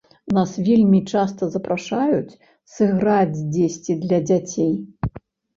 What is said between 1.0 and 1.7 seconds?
часта